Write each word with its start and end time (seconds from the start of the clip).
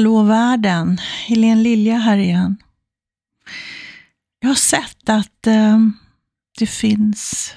Hallå 0.00 0.22
världen, 0.22 0.98
Helene 0.98 1.62
Lilja 1.62 1.98
här 1.98 2.18
igen. 2.18 2.56
Jag 4.40 4.48
har 4.48 4.54
sett 4.54 5.08
att 5.08 5.46
eh, 5.46 5.78
det 6.58 6.66
finns 6.66 7.54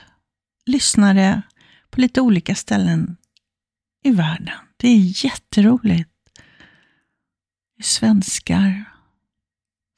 lyssnare 0.65 1.41
på 1.89 2.01
lite 2.01 2.21
olika 2.21 2.55
ställen 2.55 3.17
i 4.03 4.11
världen. 4.11 4.59
Det 4.77 4.87
är 4.87 5.25
jätteroligt. 5.25 6.09
Det 7.75 7.81
är 7.81 7.83
svenskar 7.83 8.85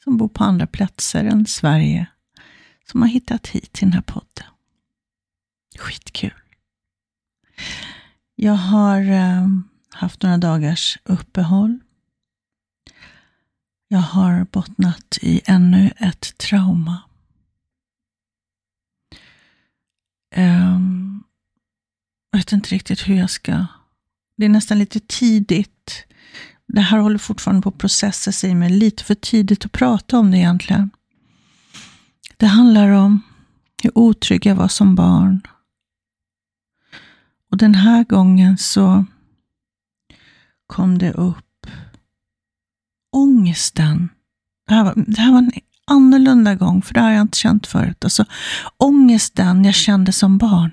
som 0.03 0.17
bor 0.17 0.29
på 0.29 0.43
andra 0.43 0.67
platser 0.67 1.25
än 1.25 1.45
Sverige 1.45 2.07
som 2.91 3.01
har 3.01 3.09
hittat 3.09 3.47
hit 3.47 3.73
till 3.73 3.85
den 3.85 3.93
här 3.93 4.01
podden. 4.01 4.47
Skitkul. 5.77 6.41
Jag 8.35 8.53
har 8.53 9.01
eh, 9.01 9.47
haft 9.89 10.23
några 10.23 10.37
dagars 10.37 10.97
uppehåll. 11.03 11.79
Jag 13.87 13.99
har 13.99 14.47
bottnat 14.51 15.17
i 15.21 15.41
ännu 15.45 15.91
ett 15.97 16.37
trauma. 16.37 17.01
Um, 20.35 21.23
jag 22.31 22.39
vet 22.39 22.51
inte 22.51 22.69
riktigt 22.75 23.07
hur 23.07 23.15
jag 23.15 23.29
ska... 23.29 23.65
Det 24.37 24.45
är 24.45 24.49
nästan 24.49 24.79
lite 24.79 24.99
tidigt. 24.99 26.05
Det 26.67 26.81
här 26.81 26.97
håller 26.97 27.17
fortfarande 27.17 27.61
på 27.61 27.69
att 27.69 27.77
processa 27.77 28.31
sig, 28.31 28.55
men 28.55 28.79
lite 28.79 29.03
för 29.03 29.15
tidigt 29.15 29.65
att 29.65 29.71
prata 29.71 30.19
om 30.19 30.31
det 30.31 30.37
egentligen. 30.37 30.89
Det 32.37 32.45
handlar 32.45 32.89
om 32.89 33.21
hur 33.83 33.97
otrygg 33.97 34.45
jag 34.45 34.55
var 34.55 34.67
som 34.67 34.95
barn. 34.95 35.41
Och 37.51 37.57
den 37.57 37.75
här 37.75 38.03
gången 38.03 38.57
så 38.57 39.05
kom 40.67 40.97
det 40.97 41.11
upp 41.11 41.44
ångesten. 43.15 44.09
Det 44.67 44.73
här, 44.73 44.83
var, 44.83 44.93
det 45.07 45.21
här 45.21 45.31
var 45.31 45.39
en 45.39 45.51
annorlunda 45.87 46.55
gång, 46.55 46.81
för 46.81 46.93
det 46.93 46.99
har 46.99 47.11
jag 47.11 47.21
inte 47.21 47.37
känt 47.37 47.67
förut. 47.67 48.03
Alltså 48.03 48.25
ångesten 48.77 49.65
jag 49.65 49.75
kände 49.75 50.11
som 50.11 50.37
barn. 50.37 50.71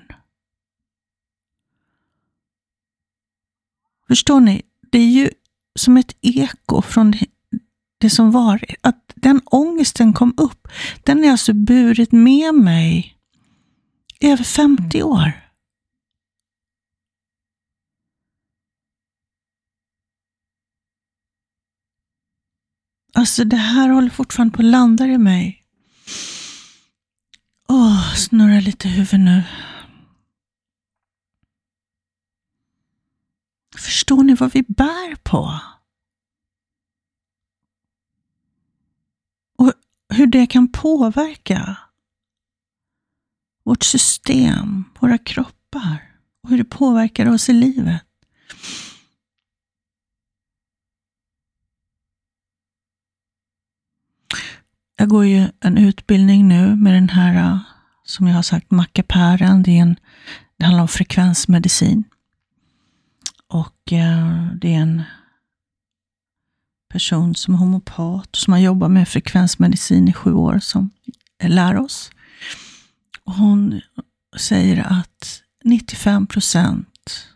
Förstår 4.07 4.39
ni? 4.39 4.61
Det 4.91 4.97
är 4.97 5.09
ju 5.09 5.29
som 5.75 5.97
ett 5.97 6.15
eko 6.21 6.81
från 6.81 7.11
det, 7.11 7.25
det 7.97 8.09
som 8.09 8.31
varit. 8.31 8.75
Att 8.81 9.13
den 9.15 9.41
ångesten 9.45 10.13
kom 10.13 10.33
upp, 10.37 10.67
den 11.03 11.17
har 11.17 11.25
jag 11.25 11.31
alltså 11.31 11.53
burit 11.53 12.11
med 12.11 12.53
mig 12.53 13.17
i 14.19 14.31
över 14.31 14.43
50 14.43 15.03
år. 15.03 15.42
Alltså 23.15 23.43
det 23.43 23.55
här 23.57 23.89
håller 23.89 24.09
fortfarande 24.09 24.57
på 24.57 24.61
att 24.61 24.65
landa 24.65 25.05
i 25.05 25.17
mig. 25.17 25.65
Åh, 27.67 28.13
snurra 28.15 28.59
lite 28.59 28.87
huvud 28.89 29.19
nu. 29.19 29.43
Förstår 33.77 34.23
ni 34.23 34.35
vad 34.35 34.53
vi 34.53 34.63
bär 34.63 35.15
på? 35.15 35.59
Och 39.57 39.73
hur 40.09 40.27
det 40.27 40.47
kan 40.47 40.71
påverka 40.71 41.77
vårt 43.63 43.83
system, 43.83 44.83
våra 44.99 45.17
kroppar 45.17 46.11
och 46.43 46.49
hur 46.49 46.57
det 46.57 46.65
påverkar 46.65 47.29
oss 47.29 47.49
i 47.49 47.53
livet. 47.53 48.01
Jag 55.03 55.09
går 55.09 55.25
ju 55.25 55.47
en 55.59 55.77
utbildning 55.77 56.47
nu 56.47 56.75
med 56.75 56.93
den 56.93 57.09
här, 57.09 57.35
äh, 57.35 57.57
som 58.03 58.27
jag 58.27 58.35
har 58.35 58.41
sagt, 58.41 58.71
mackapären. 58.71 59.63
Det, 59.63 59.77
är 59.77 59.81
en, 59.81 59.95
det 60.57 60.65
handlar 60.65 60.81
om 60.81 60.87
frekvensmedicin. 60.87 62.03
Och 63.47 63.93
äh, 63.93 64.47
det 64.61 64.73
är 64.73 64.77
en 64.77 65.03
person 66.89 67.35
som 67.35 67.53
är 67.53 67.57
homopat, 67.57 68.35
som 68.35 68.53
har 68.53 68.59
jobbat 68.59 68.91
med 68.91 69.07
frekvensmedicin 69.07 70.07
i 70.07 70.13
sju 70.13 70.33
år, 70.33 70.59
som 70.59 70.89
lär 71.43 71.77
oss. 71.77 72.11
Och 73.23 73.33
hon 73.33 73.81
säger 74.37 74.83
att 74.83 75.41
95 75.63 76.27
procent 76.27 77.27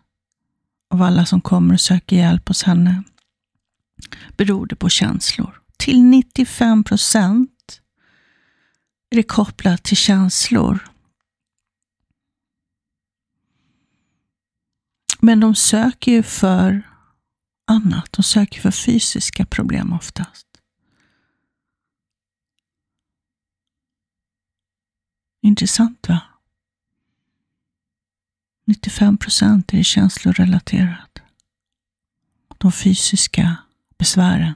av 0.90 1.02
alla 1.02 1.26
som 1.26 1.42
kommer 1.42 1.74
och 1.74 1.82
söker 1.82 2.16
hjälp 2.16 2.48
hos 2.48 2.64
henne 2.64 3.04
beror 4.38 4.66
det 4.66 4.76
på 4.76 4.90
känslor. 4.90 5.62
Till 5.78 6.04
95 6.04 6.84
procent 6.84 7.54
är 9.10 9.16
det 9.16 9.24
kopplat 9.24 9.84
till 9.84 9.98
känslor. 9.98 10.90
Men 15.20 15.40
de 15.40 15.56
söker 15.56 16.12
ju 16.12 16.24
för 16.24 16.82
annat. 17.66 18.12
De 18.12 18.24
söker 18.24 18.62
för 18.62 18.72
fysiska 18.72 19.46
problem 19.46 19.94
oftast. 19.94 20.48
Intressant 25.42 26.10
va? 26.10 26.22
95 28.66 29.18
procent 29.18 29.74
är 29.74 29.84
känslorelaterat. 29.84 31.20
De 32.58 32.72
fysiska 32.72 33.56
besvären. 33.98 34.54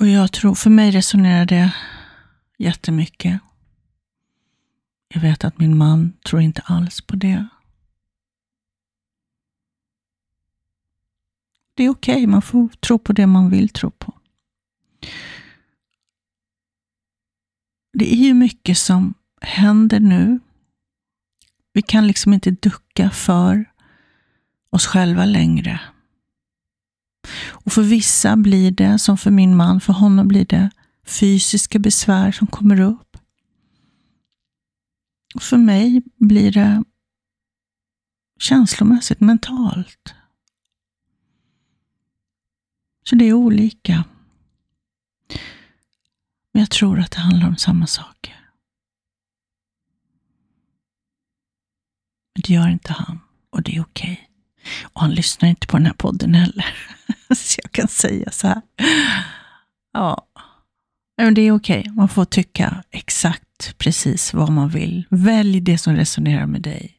Och 0.00 0.08
jag 0.08 0.32
tror, 0.32 0.54
för 0.54 0.70
mig 0.70 0.90
resonerar 0.90 1.46
det 1.46 1.74
jättemycket. 2.58 3.40
Jag 5.08 5.20
vet 5.20 5.44
att 5.44 5.58
min 5.58 5.78
man 5.78 6.12
tror 6.24 6.42
inte 6.42 6.62
alls 6.64 7.00
på 7.00 7.16
det. 7.16 7.46
Det 11.74 11.84
är 11.84 11.88
okej, 11.88 12.14
okay. 12.14 12.26
man 12.26 12.42
får 12.42 12.68
tro 12.68 12.98
på 12.98 13.12
det 13.12 13.26
man 13.26 13.50
vill 13.50 13.68
tro 13.68 13.90
på. 13.90 14.14
Det 17.92 18.12
är 18.12 18.24
ju 18.24 18.34
mycket 18.34 18.78
som 18.78 19.14
händer 19.40 20.00
nu. 20.00 20.40
Vi 21.72 21.82
kan 21.82 22.06
liksom 22.06 22.32
inte 22.32 22.50
ducka 22.50 23.10
för 23.10 23.64
oss 24.70 24.86
själva 24.86 25.24
längre. 25.24 25.80
Och 27.48 27.72
för 27.72 27.82
vissa 27.82 28.36
blir 28.36 28.70
det, 28.70 28.98
som 28.98 29.18
för 29.18 29.30
min 29.30 29.56
man, 29.56 29.80
för 29.80 29.92
honom 29.92 30.28
blir 30.28 30.44
det 30.44 30.70
fysiska 31.06 31.78
besvär 31.78 32.32
som 32.32 32.46
kommer 32.46 32.80
upp. 32.80 33.16
Och 35.34 35.42
för 35.42 35.56
mig 35.56 36.02
blir 36.16 36.52
det 36.52 36.84
känslomässigt, 38.40 39.20
mentalt. 39.20 40.14
Så 43.08 43.16
det 43.16 43.24
är 43.24 43.32
olika. 43.32 44.04
Men 46.52 46.60
jag 46.60 46.70
tror 46.70 47.00
att 47.00 47.10
det 47.10 47.18
handlar 47.18 47.48
om 47.48 47.56
samma 47.56 47.86
saker. 47.86 48.50
Men 52.34 52.42
det 52.46 52.52
gör 52.52 52.68
inte 52.68 52.92
han 52.92 53.20
och 53.50 53.62
det 53.62 53.76
är 53.76 53.82
okej. 53.82 54.12
Okay. 54.12 54.26
Och 54.82 55.00
han 55.00 55.14
lyssnar 55.14 55.48
inte 55.48 55.66
på 55.66 55.76
den 55.76 55.86
här 55.86 55.92
podden 55.92 56.34
heller. 56.34 56.74
så 57.36 57.60
jag 57.62 57.72
kan 57.72 57.88
säga 57.88 58.30
så 58.30 58.46
här. 58.46 58.62
Ja, 59.92 60.26
men 61.16 61.34
det 61.34 61.42
är 61.42 61.52
okej. 61.52 61.80
Okay. 61.80 61.92
Man 61.92 62.08
får 62.08 62.24
tycka 62.24 62.84
exakt 62.90 63.78
precis 63.78 64.34
vad 64.34 64.52
man 64.52 64.68
vill. 64.68 65.04
Välj 65.10 65.60
det 65.60 65.78
som 65.78 65.96
resonerar 65.96 66.46
med 66.46 66.62
dig. 66.62 66.96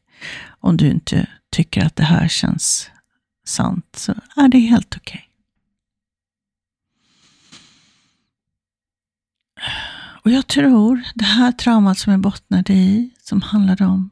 Om 0.60 0.76
du 0.76 0.90
inte 0.90 1.26
tycker 1.50 1.84
att 1.86 1.96
det 1.96 2.04
här 2.04 2.28
känns 2.28 2.90
sant 3.46 3.96
så 3.96 4.14
är 4.36 4.48
det 4.48 4.58
helt 4.58 4.96
okej. 4.96 5.14
Okay. 5.14 5.28
Och 10.24 10.30
jag 10.30 10.46
tror 10.46 11.02
det 11.14 11.24
här 11.24 11.52
traumat 11.52 11.98
som 11.98 12.12
jag 12.12 12.20
bottnade 12.20 12.72
i, 12.72 13.10
som 13.22 13.42
handlade 13.42 13.84
om 13.84 14.10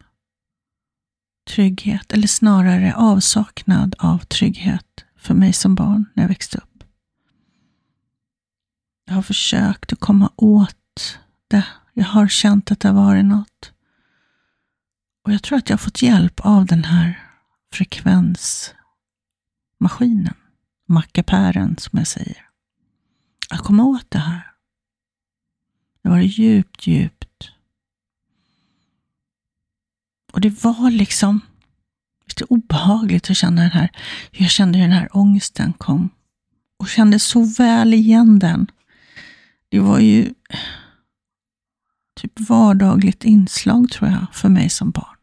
trygghet, 1.51 2.13
eller 2.13 2.29
snarare 2.29 2.95
avsaknad 2.95 3.95
av 3.99 4.19
trygghet 4.19 5.05
för 5.21 5.35
mig 5.35 5.53
som 5.53 5.75
barn 5.75 6.05
när 6.15 6.23
jag 6.23 6.29
växte 6.29 6.59
upp. 6.59 6.85
Jag 9.05 9.15
har 9.15 9.23
försökt 9.23 9.93
att 9.93 10.01
komma 10.01 10.33
åt 10.37 11.19
det. 11.49 11.67
Jag 11.93 12.05
har 12.05 12.29
känt 12.29 12.71
att 12.71 12.81
det 12.81 12.89
har 12.89 12.95
varit 12.95 13.25
något. 13.25 13.73
Och 15.25 15.33
jag 15.33 15.43
tror 15.43 15.59
att 15.59 15.69
jag 15.69 15.77
har 15.77 15.85
fått 15.85 16.03
hjälp 16.03 16.41
av 16.41 16.67
den 16.67 16.85
här 16.85 17.31
frekvensmaskinen, 17.73 20.35
mackapären 20.87 21.77
som 21.79 21.99
jag 21.99 22.07
säger. 22.07 22.49
Att 23.51 23.61
komma 23.61 23.85
åt 23.85 24.11
det 24.11 24.19
här. 24.19 24.51
Det 26.03 26.09
var 26.09 26.19
djupt, 26.19 26.87
djupt. 26.87 27.51
Och 30.33 30.41
det 30.41 30.65
var 30.65 30.91
liksom, 30.91 31.41
lite 32.41 32.55
obehagligt 32.55 33.31
att 33.31 33.37
känna 33.37 33.63
den 33.63 33.71
här, 33.71 33.91
jag 34.31 34.51
kände 34.51 34.79
hur 34.79 34.85
den 34.85 34.97
här 34.97 35.09
ångesten 35.17 35.73
kom. 35.73 36.11
Och 36.79 36.89
kände 36.89 37.19
så 37.19 37.45
väl 37.45 37.95
igen 37.95 38.39
den. 38.39 38.71
Det 39.69 39.81
var 39.81 39.99
ju 39.99 40.35
typ 42.21 42.41
vardagligt 42.41 43.25
inslag 43.25 43.91
tror 43.91 44.11
jag 44.11 44.27
för 44.33 44.49
mig 44.49 44.71
som 44.71 44.91
barn. 44.91 45.17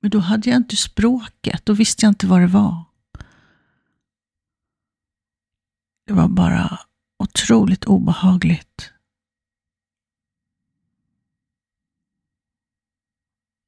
Men 0.00 0.10
då 0.10 0.18
hade 0.18 0.50
jag 0.50 0.56
inte 0.56 0.76
språket, 0.76 1.66
då 1.66 1.72
visste 1.72 2.06
jag 2.06 2.10
inte 2.10 2.26
vad 2.26 2.40
det 2.40 2.46
var. 2.46 2.84
Det 6.06 6.12
var 6.12 6.28
bara 6.28 6.78
otroligt 7.18 7.84
obehagligt. 7.84 8.91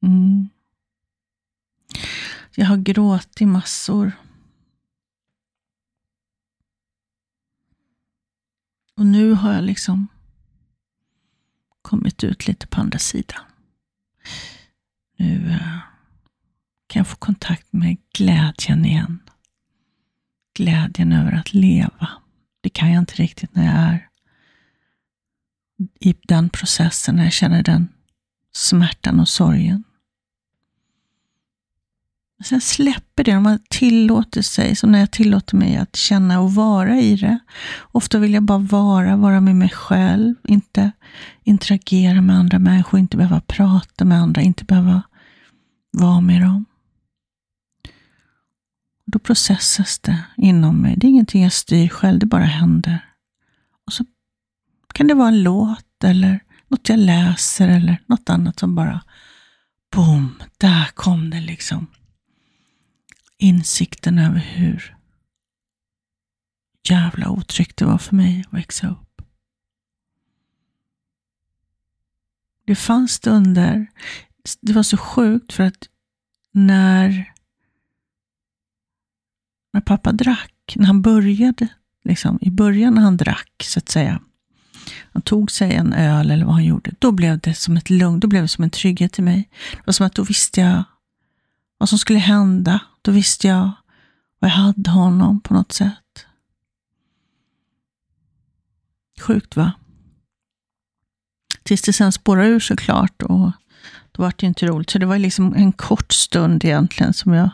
Mm. 0.05 0.49
Jag 2.55 2.67
har 2.67 2.77
gråtit 2.77 3.49
massor. 3.49 4.13
Och 8.97 9.07
nu 9.07 9.33
har 9.33 9.53
jag 9.53 9.65
liksom 9.65 10.09
kommit 11.83 12.25
ut 12.25 12.47
lite 12.47 12.67
på 12.67 12.81
andra 12.81 12.99
sidan. 12.99 13.41
Nu 15.17 15.51
eh, 15.51 15.79
kan 16.87 17.01
jag 17.01 17.09
få 17.09 17.17
kontakt 17.17 17.73
med 17.73 17.97
glädjen 18.13 18.85
igen. 18.85 19.21
Glädjen 20.55 21.13
över 21.13 21.33
att 21.33 21.55
leva. 21.55 22.09
Det 22.61 22.71
kan 22.71 22.93
jag 22.93 23.03
inte 23.03 23.15
riktigt 23.15 23.55
när 23.55 23.65
jag 23.65 23.75
är 23.75 24.09
i 26.01 26.15
den 26.23 26.51
processen, 26.51 27.17
när 27.17 27.25
jag 27.25 27.33
känner 27.33 27.63
den 27.63 27.89
smärtan 28.53 29.21
och 29.21 29.29
sorgen. 29.29 29.85
Sen 32.45 32.61
släpper 32.61 33.25
det, 33.25 33.37
om 33.37 33.43
man 33.43 33.59
tillåter 33.71 34.43
sig, 34.43 34.77
som 34.77 34.93
när 34.93 34.99
jag 34.99 35.11
tillåter 35.11 35.57
mig 35.57 35.77
att 35.77 35.97
känna 35.97 36.41
och 36.41 36.55
vara 36.55 37.01
i 37.01 37.17
det. 37.17 37.39
Ofta 37.81 38.19
vill 38.19 38.35
jag 38.35 38.43
bara 38.43 38.59
vara, 38.59 39.17
vara 39.17 39.41
med 39.41 39.57
mig 39.57 39.71
själv, 39.71 40.35
inte 40.45 40.93
interagera 41.43 42.21
med 42.21 42.37
andra 42.37 42.59
människor, 42.59 43.01
inte 43.01 43.17
behöva 43.17 43.41
prata 43.41 44.05
med 44.05 44.19
andra, 44.19 44.43
inte 44.43 44.65
behöva 44.65 45.03
vara 45.91 46.21
med 46.21 46.41
dem. 46.41 46.65
Då 49.07 49.19
processas 49.19 49.99
det 49.99 50.25
inom 50.37 50.77
mig. 50.77 50.95
Det 50.97 51.07
är 51.07 51.09
ingenting 51.09 51.43
jag 51.43 51.53
styr 51.53 51.89
själv, 51.89 52.19
det 52.19 52.27
bara 52.27 52.45
händer. 52.45 53.05
Och 53.87 53.93
så 53.93 54.05
kan 54.95 55.07
det 55.07 55.15
vara 55.15 55.29
en 55.29 55.43
låt 55.43 56.05
eller 56.05 56.41
något 56.69 56.89
jag 56.89 56.99
läser 56.99 57.69
eller 57.69 57.99
något 58.07 58.31
annat 58.31 58.59
som 58.59 58.75
bara, 58.75 59.01
boom, 59.95 60.43
där 60.59 60.91
kom 60.95 61.31
det 61.31 61.41
liksom 61.41 61.87
insikten 63.39 64.19
över 64.19 64.39
hur 64.39 64.97
jävla 66.89 67.29
otryggt 67.29 67.77
det 67.77 67.85
var 67.85 67.99
för 67.99 68.17
mig 68.17 68.45
att 68.47 68.59
växa 68.59 68.89
upp. 68.89 69.23
Det 72.67 72.75
fanns 72.75 73.13
stunder, 73.13 73.87
det 74.61 74.73
var 74.73 74.83
så 74.83 74.97
sjukt 74.97 75.53
för 75.53 75.65
att 75.65 75.89
när, 76.53 77.33
när 79.73 79.81
pappa 79.81 80.13
drack, 80.13 80.75
när 80.77 80.87
han 80.87 81.03
började, 81.03 81.69
liksom, 82.05 82.39
i 82.41 82.51
början 82.51 82.95
när 82.95 83.03
han 83.03 83.17
drack 83.17 83.63
så 83.63 83.79
att 83.79 83.89
säga, 83.89 84.21
han 85.13 85.23
tog 85.23 85.51
sig 85.51 85.75
en 85.75 85.93
öl 85.93 86.31
eller 86.31 86.45
vad 86.45 86.55
han 86.55 86.65
gjorde, 86.65 86.93
då 86.99 87.13
blev 87.13 87.39
det 87.39 87.55
som 87.55 87.77
ett 87.77 87.91
lugn, 87.91 88.21
då 88.21 88.29
blev 88.29 88.43
det 88.43 88.49
som 88.49 88.65
en 88.65 88.71
trygghet 88.71 89.19
i 89.19 89.23
mig. 89.23 89.49
Det 89.73 89.87
var 89.87 89.93
som 89.93 90.07
att 90.07 90.15
då 90.15 90.23
visste 90.23 90.61
jag 90.61 90.85
vad 91.85 91.89
som 91.89 91.99
skulle 91.99 92.19
hända. 92.19 92.81
Då 93.03 93.13
visste 93.13 93.49
jag 93.49 93.71
var 94.39 94.49
jag 94.49 94.57
hade 94.57 94.91
honom 94.91 95.41
på 95.41 95.55
något 95.55 95.73
sätt. 95.73 96.27
Sjukt 99.21 99.57
va? 99.57 99.73
Tills 101.63 101.83
det 101.83 101.93
sen 101.93 102.13
spårade 102.13 102.49
ur 102.49 102.61
såklart 102.61 103.23
och 103.23 103.53
då 104.13 104.23
var 104.23 104.35
det 104.37 104.47
inte 104.47 104.67
roligt. 104.67 104.91
Så 104.91 104.99
det 104.99 105.07
var 105.07 105.19
liksom 105.19 105.55
en 105.55 105.73
kort 105.73 106.13
stund 106.13 106.65
egentligen 106.65 107.13
som 107.13 107.33
jag 107.33 107.51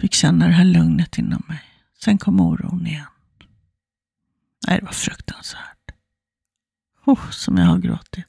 fick 0.00 0.14
känna 0.14 0.46
det 0.46 0.52
här 0.52 0.64
lugnet 0.64 1.18
inom 1.18 1.42
mig. 1.48 1.62
Sen 2.04 2.18
kom 2.18 2.40
oron 2.40 2.86
igen. 2.86 3.06
Nej, 4.66 4.78
det 4.78 4.84
var 4.84 4.92
fruktansvärt. 4.92 5.90
Oh, 7.04 7.30
som 7.30 7.56
jag 7.56 7.66
har 7.66 7.78
gråtit. 7.78 8.27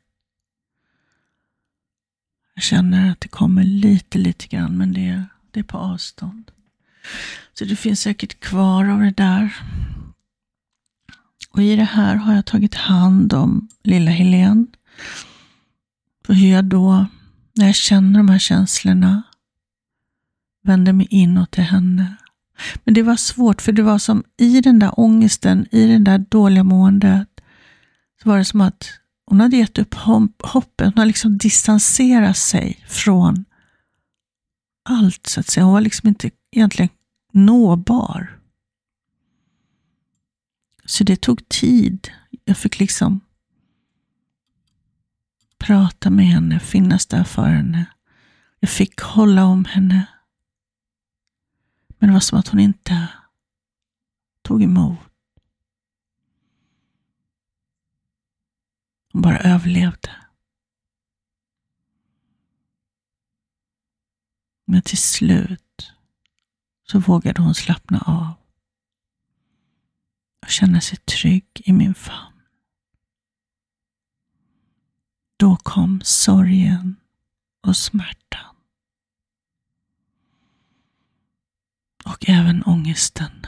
Jag 2.59 2.63
känner 2.63 3.11
att 3.11 3.21
det 3.21 3.27
kommer 3.27 3.63
lite, 3.63 4.17
lite 4.17 4.47
grann, 4.47 4.77
men 4.77 4.93
det, 4.93 5.23
det 5.51 5.59
är 5.59 5.63
på 5.63 5.77
avstånd. 5.77 6.51
Så 7.53 7.65
det 7.65 7.75
finns 7.75 8.01
säkert 8.01 8.39
kvar 8.39 8.85
av 8.85 8.99
det 8.99 9.11
där. 9.11 9.55
Och 11.49 11.63
i 11.63 11.75
det 11.75 11.83
här 11.83 12.15
har 12.15 12.35
jag 12.35 12.45
tagit 12.45 12.75
hand 12.75 13.33
om 13.33 13.67
lilla 13.83 14.11
Helen. 14.11 14.67
För 16.25 16.33
hur 16.33 16.47
jag 16.47 16.65
då, 16.65 17.05
när 17.53 17.65
jag 17.65 17.75
känner 17.75 18.19
de 18.19 18.29
här 18.29 18.39
känslorna, 18.39 19.23
vänder 20.63 20.93
mig 20.93 21.07
inåt 21.09 21.51
till 21.51 21.63
henne. 21.63 22.15
Men 22.83 22.93
det 22.93 23.03
var 23.03 23.15
svårt, 23.15 23.61
för 23.61 23.71
det 23.71 23.83
var 23.83 23.99
som 23.99 24.23
i 24.37 24.61
den 24.61 24.79
där 24.79 24.99
ångesten, 24.99 25.67
i 25.71 25.87
det 25.87 25.99
där 25.99 26.17
dåliga 26.17 26.63
måendet, 26.63 27.29
så 28.23 28.29
var 28.29 28.37
det 28.37 28.45
som 28.45 28.61
att 28.61 28.98
hon 29.29 29.39
hade 29.39 29.57
gett 29.57 29.77
upp 29.77 29.93
hoppet. 30.39 30.85
Hon 30.85 30.97
hade 30.97 31.07
liksom 31.07 31.37
distanserat 31.37 32.37
sig 32.37 32.85
från 32.87 33.45
allt, 34.83 35.27
så 35.27 35.39
att 35.39 35.47
säga. 35.47 35.63
Hon 35.63 35.73
var 35.73 35.81
liksom 35.81 36.09
inte 36.09 36.31
egentligen 36.51 36.89
nåbar. 37.31 38.39
Så 40.85 41.03
det 41.03 41.21
tog 41.21 41.49
tid. 41.49 42.11
Jag 42.45 42.57
fick 42.57 42.79
liksom 42.79 43.19
prata 45.57 46.09
med 46.09 46.25
henne, 46.25 46.59
finnas 46.59 47.05
där 47.05 47.23
för 47.23 47.47
henne. 47.47 47.85
Jag 48.59 48.69
fick 48.69 48.99
hålla 48.99 49.45
om 49.45 49.65
henne. 49.65 50.05
Men 51.99 52.09
det 52.09 52.13
var 52.13 52.19
som 52.19 52.39
att 52.39 52.47
hon 52.47 52.59
inte 52.59 53.07
tog 54.41 54.63
emot. 54.63 55.08
Hon 59.19 59.23
bara 59.23 59.39
överlevde. 59.39 60.15
Men 64.65 64.81
till 64.81 64.97
slut 64.97 65.93
så 66.83 66.99
vågade 66.99 67.41
hon 67.41 67.55
slappna 67.55 67.99
av 67.99 68.33
och 70.41 70.49
känna 70.49 70.81
sig 70.81 70.97
trygg 70.97 71.61
i 71.65 71.73
min 71.73 71.95
famn. 71.95 72.41
Då 75.37 75.57
kom 75.57 76.01
sorgen 76.03 76.95
och 77.61 77.77
smärtan. 77.77 78.55
Och 82.05 82.29
även 82.29 82.63
ångesten. 82.63 83.45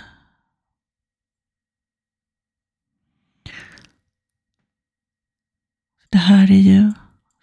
Det 6.11 6.17
här 6.17 6.51
är 6.51 6.59
ju 6.59 6.93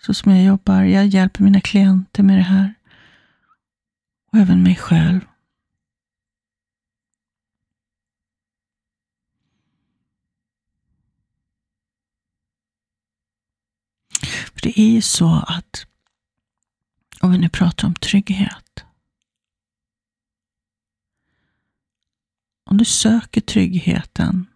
så 0.02 0.14
som 0.14 0.32
jag 0.32 0.44
jobbar. 0.44 0.82
Jag 0.82 1.06
hjälper 1.06 1.42
mina 1.44 1.60
klienter 1.60 2.22
med 2.22 2.38
det 2.38 2.42
här. 2.42 2.74
Och 4.32 4.38
även 4.38 4.62
mig 4.62 4.76
själv. 4.76 5.20
För 14.52 14.60
det 14.62 14.80
är 14.80 14.90
ju 14.90 15.02
så 15.02 15.44
att, 15.48 15.86
om 17.20 17.30
vi 17.32 17.38
nu 17.38 17.48
pratar 17.48 17.88
om 17.88 17.94
trygghet. 17.94 18.84
Om 22.64 22.76
du 22.76 22.84
söker 22.84 23.40
tryggheten 23.40 24.46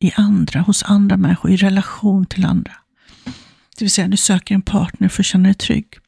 i 0.00 0.12
andra, 0.16 0.60
hos 0.60 0.82
andra 0.82 1.16
människor, 1.16 1.50
i 1.50 1.56
relation 1.56 2.26
till 2.26 2.44
andra. 2.44 2.72
Det 3.76 3.84
vill 3.84 3.90
säga, 3.90 4.08
du 4.08 4.16
söker 4.16 4.54
en 4.54 4.62
partner 4.62 5.08
för 5.08 5.22
att 5.22 5.26
känna 5.26 5.44
dig 5.44 5.54
trygg. 5.54 5.98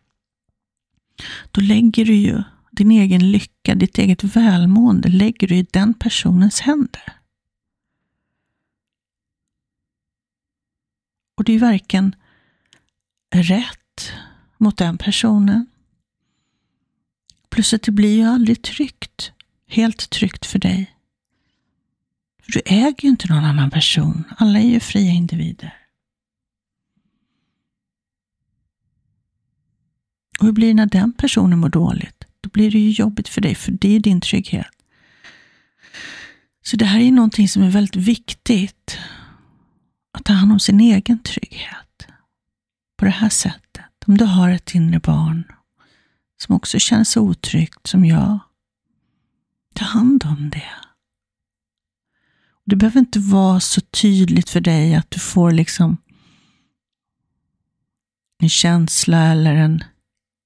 Då 1.50 1.60
lägger 1.60 2.04
du 2.04 2.14
ju 2.14 2.42
din 2.70 2.90
egen 2.90 3.30
lycka, 3.32 3.74
ditt 3.74 3.98
eget 3.98 4.24
välmående, 4.24 5.08
lägger 5.08 5.48
du 5.48 5.56
i 5.56 5.66
den 5.70 5.94
personens 5.94 6.60
händer. 6.60 7.12
Och 11.36 11.44
det 11.44 11.52
är 11.52 11.58
varken 11.58 12.16
rätt 13.34 14.12
mot 14.58 14.78
den 14.78 14.98
personen, 14.98 15.66
plus 17.50 17.74
att 17.74 17.82
det 17.82 17.92
blir 17.92 18.16
ju 18.16 18.24
aldrig 18.24 18.62
tryggt, 18.62 19.32
helt 19.66 20.10
tryggt 20.10 20.46
för 20.46 20.58
dig. 20.58 20.91
För 22.52 22.60
du 22.60 22.74
äger 22.74 23.02
ju 23.02 23.08
inte 23.08 23.32
någon 23.32 23.44
annan 23.44 23.70
person. 23.70 24.24
Alla 24.38 24.58
är 24.58 24.66
ju 24.66 24.80
fria 24.80 25.10
individer. 25.12 25.74
Och 30.38 30.46
hur 30.46 30.52
blir 30.52 30.68
det 30.68 30.74
när 30.74 30.86
den 30.86 31.12
personen 31.12 31.58
mår 31.58 31.68
dåligt? 31.68 32.24
Då 32.40 32.50
blir 32.50 32.70
det 32.70 32.78
ju 32.78 32.90
jobbigt 32.90 33.28
för 33.28 33.40
dig, 33.40 33.54
för 33.54 33.72
det 33.72 33.96
är 33.96 34.00
din 34.00 34.20
trygghet. 34.20 34.66
Så 36.64 36.76
det 36.76 36.84
här 36.84 37.00
är 37.00 37.12
någonting 37.12 37.48
som 37.48 37.62
är 37.62 37.70
väldigt 37.70 37.96
viktigt. 37.96 38.98
Att 40.12 40.24
ta 40.24 40.32
hand 40.32 40.52
om 40.52 40.60
sin 40.60 40.80
egen 40.80 41.18
trygghet. 41.18 42.06
På 42.96 43.04
det 43.04 43.10
här 43.10 43.28
sättet. 43.28 44.04
Om 44.06 44.16
du 44.16 44.24
har 44.24 44.50
ett 44.50 44.74
inre 44.74 45.00
barn 45.00 45.44
som 46.42 46.56
också 46.56 46.78
känner 46.78 47.04
sig 47.04 47.22
otryggt 47.22 47.86
som 47.86 48.04
jag. 48.04 48.38
Ta 49.74 49.84
hand 49.84 50.24
om 50.24 50.50
det. 50.50 50.72
Det 52.64 52.76
behöver 52.76 53.00
inte 53.00 53.18
vara 53.18 53.60
så 53.60 53.80
tydligt 53.80 54.50
för 54.50 54.60
dig 54.60 54.94
att 54.94 55.10
du 55.10 55.18
får 55.20 55.50
liksom 55.50 55.96
en 58.42 58.48
känsla 58.48 59.18
eller 59.18 59.54
en, 59.54 59.84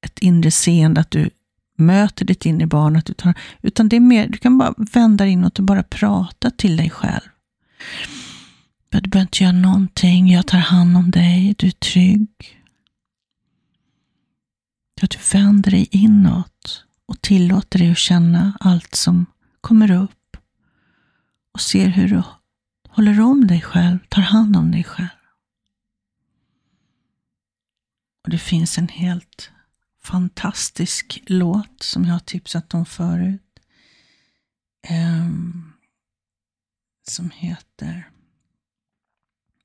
ett 0.06 0.18
inre 0.18 0.50
seende 0.50 1.00
att 1.00 1.10
du 1.10 1.30
möter 1.76 2.24
ditt 2.24 2.46
inre 2.46 2.66
barn. 2.66 2.96
Att 2.96 3.06
du 3.06 3.12
tar, 3.12 3.34
utan 3.62 3.88
det 3.88 3.96
är 3.96 4.00
mer, 4.00 4.28
du 4.28 4.38
kan 4.38 4.58
bara 4.58 4.74
vända 4.76 5.24
dig 5.24 5.32
inåt 5.32 5.58
och 5.58 5.64
bara 5.64 5.82
prata 5.82 6.50
till 6.50 6.76
dig 6.76 6.90
själv. 6.90 7.28
Du 8.90 9.10
behöver 9.10 9.26
inte 9.26 9.44
göra 9.44 9.52
någonting, 9.52 10.32
jag 10.32 10.46
tar 10.46 10.58
hand 10.58 10.96
om 10.96 11.10
dig, 11.10 11.54
du 11.58 11.66
är 11.66 11.70
trygg. 11.70 12.28
Att 15.02 15.10
du 15.10 15.18
vänder 15.32 15.70
dig 15.70 15.88
inåt 15.90 16.84
och 17.08 17.20
tillåter 17.20 17.78
dig 17.78 17.90
att 17.90 17.98
känna 17.98 18.56
allt 18.60 18.94
som 18.94 19.26
kommer 19.60 19.90
upp 19.90 20.10
och 21.56 21.60
ser 21.60 21.88
hur 21.88 22.08
du 22.08 22.22
håller 22.88 23.20
om 23.20 23.46
dig 23.46 23.60
själv, 23.60 23.98
tar 24.08 24.22
hand 24.22 24.56
om 24.56 24.70
dig 24.70 24.84
själv. 24.84 25.08
Och 28.24 28.30
Det 28.30 28.38
finns 28.38 28.78
en 28.78 28.88
helt 28.88 29.50
fantastisk 30.02 31.22
låt 31.26 31.82
som 31.82 32.04
jag 32.04 32.12
har 32.12 32.20
tipsat 32.20 32.74
om 32.74 32.86
förut. 32.86 33.60
Um, 34.90 35.72
som 37.08 37.30
heter, 37.30 38.10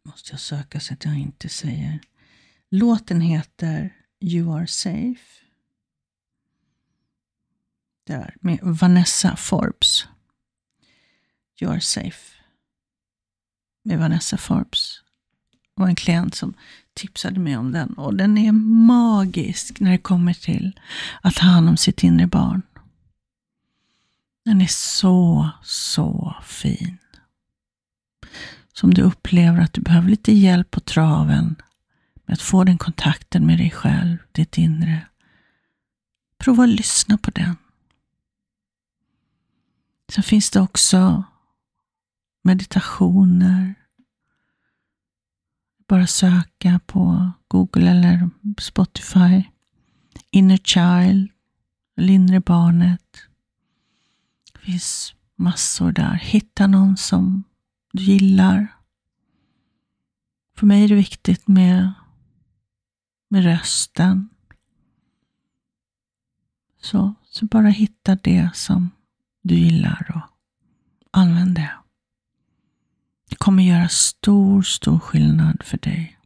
måste 0.06 0.32
jag 0.32 0.40
söka 0.40 0.80
så 0.80 0.94
att 0.94 1.06
jag 1.06 1.20
inte 1.20 1.50
säger. 1.50 2.00
Låten 2.70 3.22
heter 3.22 3.96
You 4.20 4.56
are 4.58 4.68
safe. 4.68 5.46
Där, 8.04 8.36
med 8.42 8.60
Vanessa 8.62 9.36
Forbes. 9.36 10.08
You 11.62 11.72
are 11.72 11.82
safe. 11.82 12.36
Med 13.84 14.00
Vanessa 14.00 14.38
Forbes. 14.38 15.02
Det 15.76 15.82
var 15.82 15.88
en 15.88 15.96
klient 15.96 16.36
som 16.36 16.54
tipsade 16.94 17.40
mig 17.40 17.58
om 17.58 17.72
den 17.72 17.94
och 17.94 18.16
den 18.16 18.38
är 18.38 18.52
magisk 18.52 19.80
när 19.80 19.92
det 19.92 19.98
kommer 19.98 20.34
till 20.34 20.80
att 21.22 21.36
ta 21.36 21.46
hand 21.46 21.70
om 21.70 21.78
sitt 21.78 22.04
inre 22.04 22.28
barn. 22.28 22.62
Den 24.46 24.62
är 24.62 24.68
så, 24.68 25.50
så 25.64 26.36
fin. 26.44 26.98
Så 28.74 28.88
om 28.88 28.94
du 28.94 29.02
upplever 29.02 29.62
att 29.62 29.74
du 29.74 29.82
behöver 29.82 30.10
lite 30.10 30.32
hjälp 30.32 30.72
på 30.72 30.80
traven 30.80 31.56
med 32.26 32.34
att 32.34 32.42
få 32.42 32.64
den 32.64 32.78
kontakten 32.78 33.46
med 33.46 33.58
dig 33.58 33.72
själv, 33.72 34.18
ditt 34.32 34.58
inre. 34.58 35.08
Prova 36.38 36.64
att 36.64 36.70
lyssna 36.70 37.18
på 37.18 37.32
den. 37.32 37.56
Sen 40.10 40.24
finns 40.24 40.50
det 40.50 40.62
också 40.62 41.24
meditationer. 42.42 43.76
Bara 45.88 46.08
söka 46.08 46.80
på 46.86 47.32
Google 47.48 47.92
eller 47.92 48.30
Spotify. 48.60 49.44
Inner 50.32 50.58
Child, 50.58 51.32
eller 51.98 52.14
inre 52.14 52.40
barnet. 52.40 53.18
Det 54.54 54.60
finns 54.60 55.16
massor 55.36 55.92
där. 55.92 56.14
Hitta 56.14 56.68
någon 56.68 56.98
som 56.98 57.44
du 57.94 58.04
gillar. 58.04 58.68
För 60.56 60.66
mig 60.66 60.84
är 60.84 60.88
det 60.88 60.96
viktigt 60.96 61.48
med 61.48 61.94
med 63.32 63.44
rösten. 63.44 64.30
Så, 66.82 67.14
så 67.24 67.46
bara 67.46 67.68
hitta 67.68 68.16
det 68.16 68.50
som 68.54 68.90
du 69.42 69.56
gillar 69.56 70.12
och 70.16 70.38
använd 71.12 71.56
det. 71.56 71.81
Det 73.32 73.38
kommer 73.38 73.64
göra 73.64 73.90
stor, 73.90 74.62
stor 74.62 75.00
skillnad 75.00 75.64
för 75.64 75.78
dig. 75.78 76.18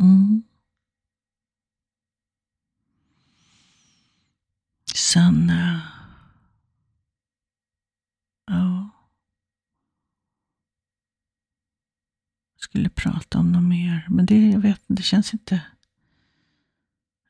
Mm. 0.00 0.42
Sen, 4.94 5.52
Ja. 8.46 8.90
Jag 12.54 12.62
skulle 12.62 12.88
prata 12.90 13.38
om 13.38 13.52
något 13.52 13.62
mer. 13.62 14.06
Men 14.08 14.26
det, 14.26 14.50
jag 14.50 14.60
vet 14.60 14.80
det 14.86 15.02
känns 15.02 15.32
inte 15.32 15.62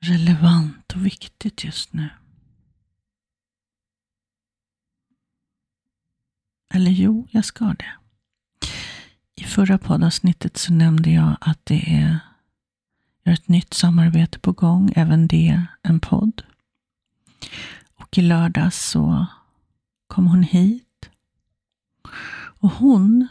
relevant 0.01 0.93
och 0.93 1.07
viktigt 1.07 1.65
just 1.65 1.93
nu. 1.93 2.09
Eller 6.71 6.91
jo, 6.91 7.29
jag 7.31 7.45
ska 7.45 7.65
det. 7.65 7.93
I 9.35 9.45
förra 9.45 9.79
poddavsnittet 9.79 10.57
så 10.57 10.73
nämnde 10.73 11.11
jag 11.11 11.37
att 11.41 11.67
det 11.67 11.95
är 11.95 12.19
jag 13.23 13.31
har 13.31 13.35
ett 13.35 13.49
nytt 13.49 13.75
samarbete 13.75 14.39
på 14.39 14.53
gång, 14.53 14.93
även 14.97 15.29
det 15.29 15.67
en 15.83 16.01
podd. 16.01 16.43
Och 17.95 18.19
i 18.19 18.23
lördags 18.23 18.91
så 18.91 19.27
kom 20.07 20.27
hon 20.27 20.43
hit. 20.43 21.11
Och 22.61 22.71
hon 22.71 23.29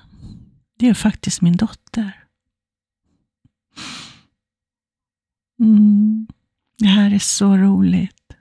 det 0.78 0.88
är 0.88 0.94
faktiskt 0.94 1.42
min 1.42 1.58
dotter. 1.58 2.24
Mm. 5.60 6.28
Det 6.78 6.88
här 6.88 7.14
är 7.14 7.20
så 7.20 7.58
roligt. 7.58 8.34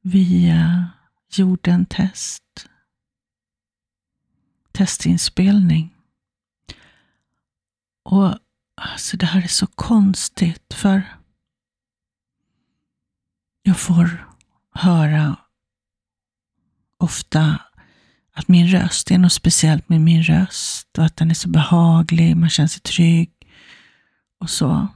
Vi 0.00 0.48
eh, 0.48 0.84
gjorde 1.30 1.70
en 1.70 1.86
test. 1.86 2.68
Testinspelning. 4.72 5.94
Och 8.04 8.38
alltså 8.74 9.16
det 9.16 9.26
här 9.26 9.42
är 9.42 9.48
så 9.48 9.66
konstigt 9.66 10.74
för 10.74 11.02
jag 13.62 13.78
får 13.78 14.26
höra 14.74 15.36
ofta 16.98 17.60
att 18.32 18.48
min 18.48 18.68
röst, 18.68 19.06
det 19.06 19.14
är 19.14 19.18
något 19.18 19.32
speciellt 19.32 19.88
med 19.88 20.00
min 20.00 20.22
röst 20.22 20.98
och 20.98 21.04
att 21.04 21.16
den 21.16 21.30
är 21.30 21.34
så 21.34 21.48
behaglig, 21.48 22.36
man 22.36 22.50
känner 22.50 22.68
sig 22.68 22.82
trygg 22.82 23.30
och 24.40 24.50
så. 24.50 24.88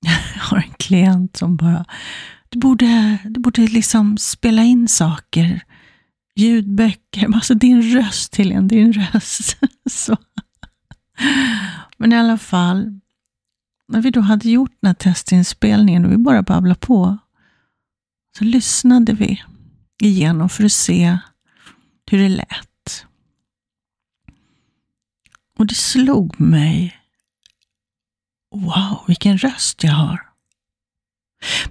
Jag 0.00 0.42
har 0.42 0.56
en 0.56 0.74
klient 0.78 1.36
som 1.36 1.56
bara, 1.56 1.84
du 2.48 2.58
borde, 2.58 3.18
du 3.24 3.40
borde 3.40 3.62
liksom 3.62 4.18
spela 4.18 4.62
in 4.62 4.88
saker, 4.88 5.64
ljudböcker, 6.34 7.34
alltså 7.34 7.54
din 7.54 7.82
röst 7.82 8.36
Helene, 8.36 8.68
din 8.68 8.92
röst. 8.92 9.58
så. 9.90 10.16
Men 11.96 12.12
i 12.12 12.16
alla 12.16 12.38
fall, 12.38 13.00
när 13.88 14.00
vi 14.00 14.10
då 14.10 14.20
hade 14.20 14.50
gjort 14.50 14.72
den 14.80 14.88
här 14.88 14.94
testinspelningen 14.94 16.04
och 16.04 16.12
vi 16.12 16.16
bara 16.16 16.42
babblade 16.42 16.80
på, 16.80 17.18
så 18.38 18.44
lyssnade 18.44 19.12
vi 19.12 19.42
igenom 20.02 20.48
för 20.48 20.64
att 20.64 20.72
se 20.72 21.18
hur 22.10 22.18
det 22.18 22.28
lät. 22.28 23.06
Och 25.58 25.66
det 25.66 25.74
slog 25.74 26.40
mig. 26.40 26.97
Wow, 28.50 29.04
vilken 29.06 29.38
röst 29.38 29.84
jag 29.84 29.92
har. 29.92 30.28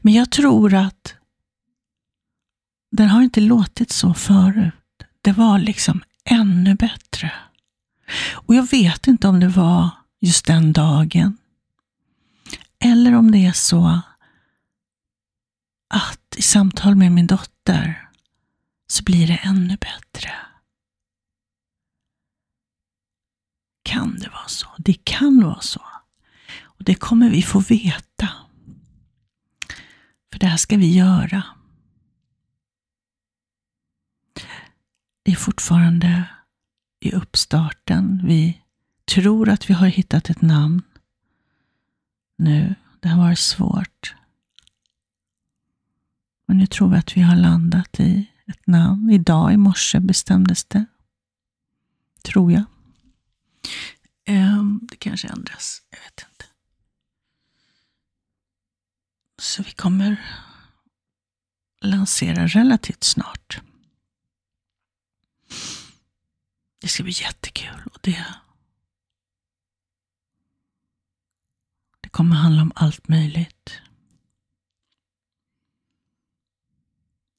Men 0.01 0.13
jag 0.13 0.31
tror 0.31 0.74
att 0.74 1.15
den 2.91 3.10
har 3.10 3.22
inte 3.22 3.41
låtit 3.41 3.91
så 3.91 4.13
förut. 4.13 4.74
Det 5.22 5.31
var 5.31 5.60
liksom 5.60 6.03
ännu 6.24 6.75
bättre. 6.75 7.34
Och 8.34 8.55
jag 8.55 8.69
vet 8.69 9.07
inte 9.07 9.27
om 9.27 9.39
det 9.39 9.48
var 9.48 9.89
just 10.19 10.46
den 10.46 10.74
dagen. 10.74 11.38
Eller 12.79 13.15
om 13.15 13.31
det 13.31 13.46
är 13.46 13.53
så 13.53 14.01
att 15.89 16.36
i 16.38 16.41
samtal 16.41 16.96
med 16.96 17.12
min 17.12 17.27
dotter 17.27 18.10
så 18.88 19.03
blir 19.03 19.27
det 19.27 19.38
ännu 19.38 19.77
bättre. 19.77 20.31
Kan 23.84 24.19
det 24.19 24.29
vara 24.29 24.48
så? 24.48 24.67
Det 24.77 24.93
kan 25.03 25.43
vara 25.43 25.62
så. 25.62 25.87
Det 26.88 26.96
kommer 26.96 27.29
vi 27.29 27.41
få 27.41 27.60
veta. 27.60 28.29
För 30.32 30.39
det 30.39 30.46
här 30.46 30.58
ska 30.58 30.77
vi 30.77 30.94
göra. 30.94 31.44
Det 35.24 35.32
är 35.32 35.36
fortfarande 35.36 36.29
i 37.00 37.12
uppstarten. 37.12 38.22
Vi 38.25 38.62
tror 39.06 39.50
att 39.50 39.70
vi 39.70 39.74
har 39.74 39.88
hittat 39.88 40.29
ett 40.29 40.41
namn 40.41 40.82
nu. 42.38 42.75
Det 43.00 43.08
har 43.08 43.24
varit 43.24 43.39
svårt. 43.39 44.15
Men 46.46 46.58
nu 46.58 46.65
tror 46.67 46.89
vi 46.89 46.98
att 46.98 47.17
vi 47.17 47.22
har 47.22 47.36
landat 47.36 48.00
i 48.00 48.32
ett 48.46 48.67
namn. 48.67 49.10
Idag 49.10 49.53
i 49.53 49.58
morse 49.58 50.00
bestämdes 50.00 50.65
det. 50.65 50.86
Tror 52.24 52.51
jag. 52.51 52.63
Ehm, 54.25 54.79
det 54.82 54.96
kanske 54.96 55.27
ändras. 55.27 55.82
Jag 55.89 56.00
vet 56.00 56.25
inte. 56.32 56.37
Så 59.41 59.63
vi 59.63 59.72
kommer 59.72 60.25
lansera 61.82 62.48
relativt 62.48 63.03
snart. 63.03 63.62
Det 66.82 66.88
ska 66.88 67.03
bli 67.03 67.12
jättekul. 67.12 67.82
Och 67.94 68.00
det, 68.01 68.25
det 72.01 72.10
kommer 72.10 72.36
handla 72.36 72.62
om 72.62 72.72
allt 72.75 73.08
möjligt. 73.08 73.82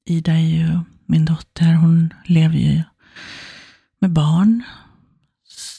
Ida 0.05 0.33
är 0.33 0.39
ju 0.39 0.79
min 1.05 1.25
dotter. 1.25 1.73
Hon 1.73 2.13
lever 2.25 2.57
ju 2.57 2.83
med 3.99 4.11
barn. 4.11 4.63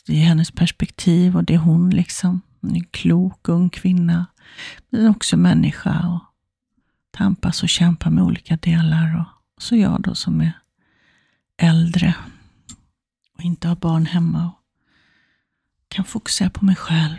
Det 0.06 0.12
är 0.12 0.24
hennes 0.24 0.50
perspektiv 0.50 1.36
och 1.36 1.44
det 1.44 1.54
är 1.54 1.58
hon 1.58 1.90
liksom. 1.90 2.40
Hon 2.60 2.70
är 2.70 2.74
en 2.74 2.84
klok 2.84 3.48
ung 3.48 3.70
kvinna. 3.70 4.26
Men 4.90 5.06
också 5.06 5.36
människa 5.36 6.08
och 6.08 6.24
tampas 7.10 7.62
och 7.62 7.68
kämpar 7.68 8.10
med 8.10 8.24
olika 8.24 8.56
delar. 8.56 9.20
Och 9.20 9.62
så 9.62 9.76
jag 9.76 10.02
då 10.02 10.14
som 10.14 10.40
är 10.40 10.52
äldre 11.56 12.14
och 13.34 13.42
inte 13.42 13.68
har 13.68 13.76
barn 13.76 14.06
hemma 14.06 14.46
och 14.46 14.62
kan 15.88 16.04
fokusera 16.04 16.50
på 16.50 16.64
mig 16.64 16.76
själv. 16.76 17.18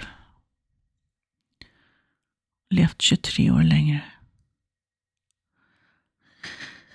Levt 2.70 3.02
23 3.02 3.52
år 3.52 3.64
längre. 3.64 4.02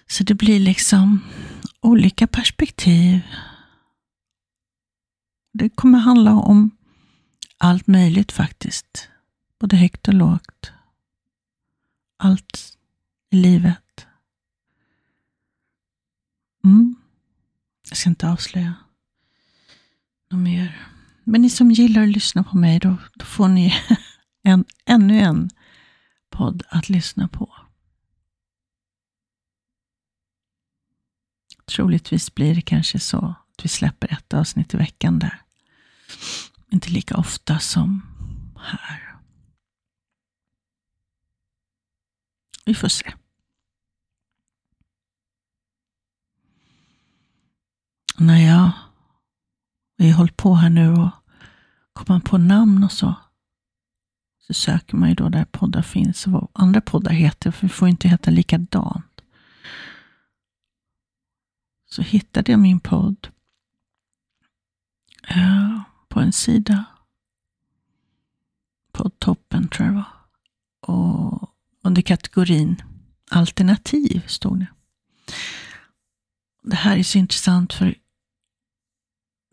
Så 0.07 0.25
det 0.25 0.35
blir 0.35 0.61
liksom 0.61 1.21
olika 1.81 2.27
perspektiv. 2.27 3.21
Det 5.53 5.69
kommer 5.69 5.99
handla 5.99 6.33
om 6.33 6.71
allt 7.59 7.87
möjligt 7.87 8.33
faktiskt. 8.33 9.09
Både 9.59 9.77
högt 9.77 10.09
och 10.09 10.15
lågt. 10.15 10.73
Allt 12.17 12.79
i 13.31 13.37
livet. 13.37 14.07
Mm. 16.65 16.97
Jag 17.89 17.99
ska 17.99 18.11
inte 18.11 18.29
avslöja 18.29 18.75
något 20.31 20.41
mer. 20.41 20.89
Men 21.25 21.43
ni 21.43 21.51
som 21.51 21.71
gillar 21.71 22.03
att 22.03 22.09
lyssna 22.09 22.45
på 22.45 22.57
mig, 22.57 22.79
då, 22.79 22.97
då 23.15 23.25
får 23.25 23.49
ni 23.49 23.75
en, 24.43 24.65
ännu 24.85 25.19
en 25.21 25.51
podd 26.31 26.63
att 26.69 26.89
lyssna 26.89 27.29
på. 27.29 27.55
Troligtvis 31.65 32.35
blir 32.35 32.55
det 32.55 32.63
kanske 32.63 32.99
så 32.99 33.35
att 33.57 33.65
vi 33.65 33.69
släpper 33.69 34.13
ett 34.13 34.35
avsnitt 34.35 34.75
i 34.75 34.77
veckan 34.77 35.19
där. 35.19 35.43
Inte 36.71 36.91
lika 36.91 37.17
ofta 37.17 37.59
som 37.59 38.03
här. 38.59 39.17
Vi 42.65 42.75
får 42.75 42.89
se. 42.89 43.15
När 48.19 48.47
jag 48.47 48.71
vi 49.97 50.11
har 50.11 50.19
hållit 50.19 50.37
på 50.37 50.55
här 50.55 50.71
nu 50.71 50.93
och 50.93 51.11
kommer 51.93 52.21
på 52.21 52.39
namn 52.39 52.85
och 52.85 52.93
så, 52.93 53.15
så 54.47 54.55
söker 54.55 54.97
man 54.97 55.09
ju 55.09 55.15
då 55.15 55.29
där 55.29 55.45
poddar 55.45 55.83
finns 55.83 56.27
och 56.27 56.33
vad 56.33 56.49
andra 56.53 56.81
poddar 56.81 57.13
heter, 57.13 57.51
för 57.51 57.63
vi 57.63 57.69
får 57.69 57.89
inte 57.89 58.09
heta 58.09 58.31
likadant. 58.31 59.21
Så 61.91 62.03
hittade 62.03 62.53
jag 62.53 62.61
min 62.61 62.81
podd 62.81 63.29
uh, 65.37 65.81
på 66.17 66.21
en 66.21 66.33
sida. 66.33 66.85
Poddtoppen 68.93 69.69
tror 69.69 69.87
jag 69.87 69.95
det 69.95 70.05
var. 70.05 70.95
Och 70.95 71.51
under 71.83 72.03
kategorin 72.03 72.83
alternativ 73.31 74.23
stod 74.27 74.59
det. 74.59 74.67
Det 76.63 76.77
här 76.77 76.97
är 76.97 77.03
så 77.03 77.19
intressant 77.19 77.73
för 77.73 77.85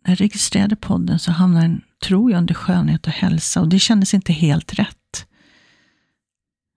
när 0.03 0.11
jag 0.11 0.21
registrerade 0.21 0.75
podden 0.75 1.19
så 1.19 1.31
hamnade 1.31 1.67
den, 1.67 1.81
tror 2.03 2.31
jag, 2.31 2.37
under 2.37 2.53
skönhet 2.53 3.07
och 3.07 3.13
hälsa 3.13 3.61
och 3.61 3.69
det 3.69 3.79
kändes 3.79 4.13
inte 4.13 4.33
helt 4.33 4.73
rätt. 4.73 5.27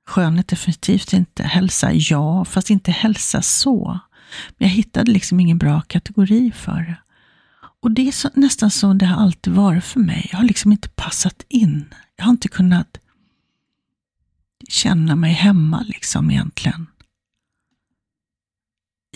Skönhet 0.07 0.49
definitivt 0.49 1.13
inte, 1.13 1.43
hälsa 1.43 1.93
ja, 1.93 2.45
fast 2.45 2.71
inte 2.71 2.91
hälsa 2.91 3.43
så. 3.43 4.01
Men 4.57 4.69
jag 4.69 4.75
hittade 4.75 5.13
liksom 5.13 5.41
ingen 5.41 5.59
bra 5.59 5.81
kategori 5.81 6.53
för 6.53 6.81
det. 6.81 6.97
Och 7.87 7.93
det 7.93 8.09
är 8.09 8.13
så, 8.13 8.31
nästan 8.35 8.71
så 8.71 8.93
det 8.93 9.07
har 9.07 9.23
alltid 9.23 9.53
varit 9.53 9.85
för 9.85 10.01
mig. 10.01 10.29
Jag 10.31 10.39
har 10.39 10.45
liksom 10.45 10.73
inte 10.73 10.89
passat 10.89 11.45
in. 11.49 11.95
Jag 12.17 12.25
har 12.25 12.31
inte 12.31 12.49
kunnat 12.49 12.99
känna 14.69 15.17
mig 15.17 15.33
hemma 15.33 15.83
liksom 15.83 16.31
egentligen. 16.31 16.87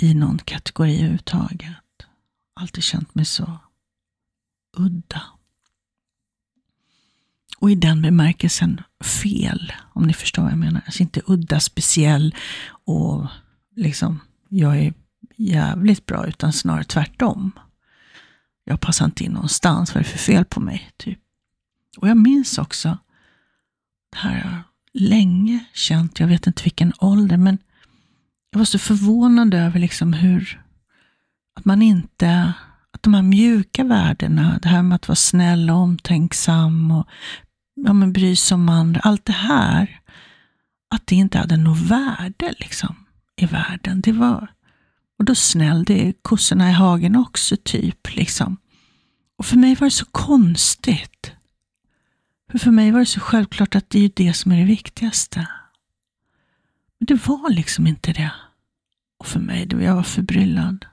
I 0.00 0.14
någon 0.14 0.38
kategori 0.38 0.96
överhuvudtaget. 0.96 1.76
Alltid 2.54 2.85
känt 2.85 3.14
mig 3.14 3.24
så 3.24 3.59
udda. 4.76 5.22
Och 7.59 7.70
i 7.70 7.74
den 7.74 8.02
bemärkelsen 8.02 8.80
fel, 9.22 9.72
om 9.92 10.02
ni 10.02 10.12
förstår 10.12 10.42
vad 10.42 10.52
jag 10.52 10.59
menar. 10.59 10.83
Alltså 10.87 11.02
inte 11.02 11.22
udda, 11.26 11.61
speciell 11.61 12.35
och 12.85 13.26
liksom, 13.76 14.20
jag 14.48 14.78
är 14.78 14.94
jävligt 15.37 16.06
bra, 16.06 16.26
utan 16.26 16.52
snarare 16.52 16.85
tvärtom. 16.85 17.52
Jag 18.70 18.80
passar 18.80 19.04
inte 19.04 19.24
in 19.24 19.33
någonstans, 19.33 19.94
vad 19.94 20.00
är 20.00 20.04
det 20.04 20.11
för 20.11 20.18
fel 20.18 20.44
på 20.44 20.61
mig? 20.61 20.90
Typ. 20.96 21.18
Och 21.96 22.09
jag 22.09 22.16
minns 22.16 22.59
också, 22.59 22.98
det 24.12 24.18
här 24.18 24.30
har 24.30 24.50
jag 24.50 24.62
länge 24.92 25.64
känt, 25.74 26.20
jag 26.20 26.26
vet 26.26 26.46
inte 26.46 26.62
vilken 26.62 26.92
ålder, 26.98 27.37
men 27.37 27.59
jag 28.50 28.59
var 28.59 28.64
så 28.64 28.78
förvånad 28.78 29.54
över 29.54 29.80
liksom 29.80 30.12
hur, 30.12 30.62
att 31.56 31.64
man 31.64 31.83
inte 31.83 32.52
att 32.90 33.02
de 33.02 33.14
här 33.14 33.22
mjuka 33.22 33.85
värdena, 33.85 34.59
det 34.62 34.68
här 34.68 34.83
med 34.83 34.96
att 34.96 35.09
vara 35.09 35.16
snäll 35.16 35.70
och 35.70 35.76
omtänksam 35.76 36.90
och 36.90 37.09
ja, 37.74 37.92
men 37.92 38.12
bry 38.12 38.37
sig 38.37 38.54
om 38.54 38.68
andra, 38.68 39.00
allt 39.00 39.24
det 39.24 39.33
här, 39.33 40.00
att 40.94 41.06
det 41.06 41.14
inte 41.14 41.38
hade 41.38 41.56
något 41.56 41.80
värde 41.80 42.54
liksom, 42.59 42.96
i 43.37 43.46
världen. 43.46 44.00
Det 44.00 44.12
var, 44.12 44.48
och 45.20 45.26
då 45.26 45.35
snäll, 45.35 45.85
det 45.85 46.09
är 46.09 46.14
kossorna 46.22 46.70
i 46.70 46.72
hagen 46.72 47.16
också, 47.16 47.56
typ. 47.56 48.14
liksom. 48.16 48.56
Och 49.37 49.46
för 49.46 49.56
mig 49.56 49.74
var 49.74 49.87
det 49.87 49.90
så 49.90 50.04
konstigt. 50.04 51.33
För 52.50 52.59
för 52.59 52.70
mig 52.70 52.90
var 52.90 53.00
det 53.00 53.06
så 53.06 53.20
självklart 53.20 53.74
att 53.74 53.90
det 53.90 54.04
är 54.04 54.11
det 54.14 54.35
som 54.35 54.52
är 54.52 54.56
det 54.59 54.64
viktigaste. 54.64 55.48
Men 56.98 57.06
det 57.06 57.26
var 57.26 57.50
liksom 57.50 57.87
inte 57.87 58.12
det. 58.12 58.33
Och 59.18 59.26
för 59.26 59.40
mig, 59.40 59.66
då 59.66 59.80
jag 59.80 59.94
var 59.94 60.02
förbryllad. 60.02 60.87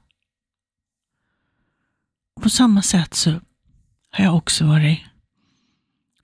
Och 2.35 2.43
på 2.43 2.49
samma 2.49 2.81
sätt 2.81 3.13
så 3.13 3.31
har 4.09 4.23
jag 4.23 4.35
också 4.35 4.65
varit 4.65 4.99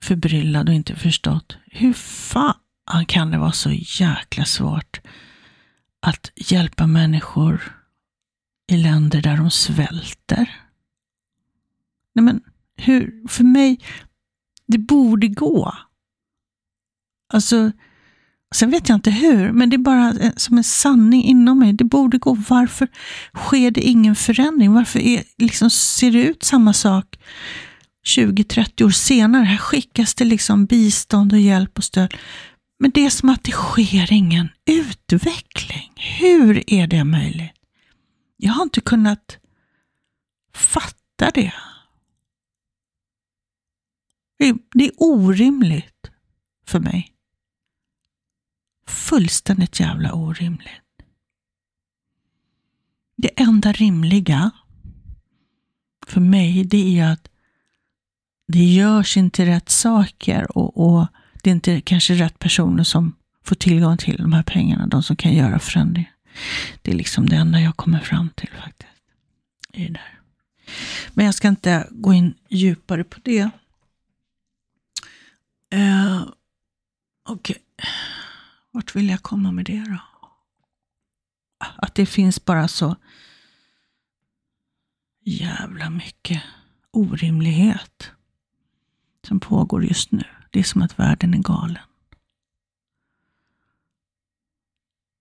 förbryllad 0.00 0.68
och 0.68 0.74
inte 0.74 0.96
förstått 0.96 1.56
hur 1.66 1.92
fan 1.92 3.06
kan 3.06 3.30
det 3.30 3.38
vara 3.38 3.52
så 3.52 3.70
jäkla 3.72 4.44
svårt 4.44 5.00
att 6.00 6.32
hjälpa 6.36 6.86
människor 6.86 7.80
i 8.72 8.76
länder 8.76 9.22
där 9.22 9.36
de 9.36 9.50
svälter? 9.50 10.60
Nej 12.14 12.24
men, 12.24 12.40
hur? 12.76 13.28
För 13.28 13.44
mig, 13.44 13.80
det 14.66 14.78
borde 14.78 15.28
gå. 15.28 15.74
Alltså, 17.32 17.72
Sen 18.54 18.70
vet 18.70 18.88
jag 18.88 18.96
inte 18.96 19.10
hur, 19.10 19.52
men 19.52 19.70
det 19.70 19.76
är 19.76 19.78
bara 19.78 20.14
som 20.36 20.58
en 20.58 20.64
sanning 20.64 21.24
inom 21.24 21.58
mig. 21.58 21.72
Det 21.72 21.84
borde 21.84 22.18
gå. 22.18 22.34
Varför 22.48 22.88
sker 23.36 23.70
det 23.70 23.80
ingen 23.80 24.16
förändring? 24.16 24.72
Varför 24.72 24.98
är, 24.98 25.22
liksom, 25.38 25.70
ser 25.70 26.10
det 26.10 26.22
ut 26.22 26.42
samma 26.42 26.72
sak 26.72 27.18
20-30 28.16 28.84
år 28.84 28.90
senare? 28.90 29.44
Här 29.44 29.56
skickas 29.56 30.14
det 30.14 30.24
liksom 30.24 30.66
bistånd 30.66 31.32
och 31.32 31.40
hjälp 31.40 31.78
och 31.78 31.84
stöd. 31.84 32.14
Men 32.78 32.90
det 32.90 33.06
är 33.06 33.10
som 33.10 33.28
att 33.28 33.44
det 33.44 33.52
sker 33.52 34.12
ingen 34.12 34.48
utveckling. 34.70 35.92
Hur 36.20 36.70
är 36.70 36.86
det 36.86 37.04
möjligt? 37.04 37.53
Jag 38.36 38.52
har 38.52 38.62
inte 38.62 38.80
kunnat 38.80 39.38
fatta 40.54 41.30
det. 41.34 41.52
Det 44.74 44.84
är 44.84 44.92
orimligt 44.96 46.10
för 46.66 46.80
mig 46.80 47.14
fullständigt 48.86 49.80
jävla 49.80 50.12
orimligt. 50.12 50.82
Det 53.16 53.40
enda 53.40 53.72
rimliga 53.72 54.50
för 56.06 56.20
mig, 56.20 56.64
det 56.64 56.76
är 56.76 56.90
ju 56.90 57.00
att 57.00 57.28
det 58.48 58.64
görs 58.64 59.16
inte 59.16 59.46
rätt 59.46 59.68
saker 59.68 60.58
och, 60.58 60.76
och 60.86 61.06
det 61.42 61.50
är 61.50 61.54
inte 61.54 61.80
kanske 61.80 62.14
rätt 62.14 62.38
personer 62.38 62.84
som 62.84 63.16
får 63.44 63.56
tillgång 63.56 63.96
till 63.96 64.16
de 64.16 64.32
här 64.32 64.42
pengarna, 64.42 64.86
de 64.86 65.02
som 65.02 65.16
kan 65.16 65.32
göra 65.32 65.58
förändringar. 65.58 66.13
Det 66.82 66.90
är 66.90 66.94
liksom 66.94 67.28
det 67.28 67.36
enda 67.36 67.60
jag 67.60 67.76
kommer 67.76 68.00
fram 68.00 68.30
till 68.30 68.50
faktiskt. 68.50 68.92
I 69.72 69.86
det 69.86 69.92
där. 69.92 70.20
Men 71.12 71.24
jag 71.24 71.34
ska 71.34 71.48
inte 71.48 71.88
gå 71.90 72.12
in 72.12 72.34
djupare 72.48 73.04
på 73.04 73.20
det. 73.22 73.50
Uh, 75.74 76.28
Okej, 77.28 77.56
okay. 77.76 77.90
vart 78.70 78.96
vill 78.96 79.08
jag 79.08 79.22
komma 79.22 79.52
med 79.52 79.64
det 79.64 79.84
då? 79.88 79.98
Att 81.76 81.94
det 81.94 82.06
finns 82.06 82.44
bara 82.44 82.68
så 82.68 82.96
jävla 85.24 85.90
mycket 85.90 86.42
orimlighet 86.90 88.10
som 89.26 89.40
pågår 89.40 89.84
just 89.84 90.12
nu. 90.12 90.24
Det 90.50 90.58
är 90.58 90.64
som 90.64 90.82
att 90.82 90.98
världen 90.98 91.34
är 91.34 91.38
galen. 91.38 91.82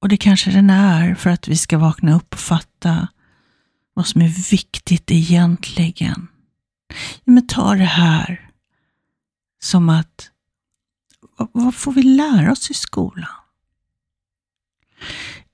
Och 0.04 0.10
det 0.10 0.18
kanske 0.18 0.52
den 0.52 0.70
är 0.70 1.16
för 1.16 1.30
att 1.30 1.48
vi 1.48 1.58
ska 1.58 1.78
vakna 1.78 2.16
upp 2.16 2.34
och 2.34 2.39
fatta 2.39 3.08
vad 3.94 4.08
som 4.08 4.22
är 4.22 4.50
viktigt 4.52 5.12
egentligen. 5.12 6.28
Men 7.24 7.48
ta 7.48 7.76
det 7.76 7.84
här 7.84 8.52
som 9.63 9.89
att, 9.89 10.32
vad 11.38 11.76
får 11.76 11.92
vi 11.92 12.04
lära 12.04 12.52
oss 12.52 12.72
i 12.72 12.74
skolan? 12.74 13.30